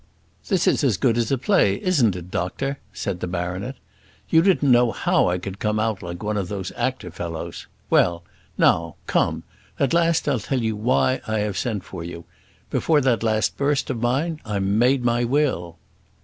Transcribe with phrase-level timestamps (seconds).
[0.47, 3.75] "This is as good as a play, isn't, doctor?" said the baronet.
[4.31, 7.67] "You didn't know how I could come out like one of those actor fellows.
[7.91, 8.23] Well,
[8.57, 9.43] now, come;
[9.79, 12.25] at last I'll tell you why I have sent for you.
[12.71, 15.77] Before that last burst of mine I made my will."